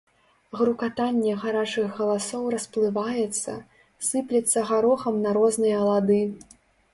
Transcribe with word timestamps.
Грукатанне 0.59 1.33
гарачых 1.43 1.91
галасоў 1.99 2.43
расплываецца, 2.55 3.53
сыплецца 4.09 4.59
гарохам 4.71 5.15
на 5.27 5.37
розныя 5.39 5.79
лады. 5.91 6.19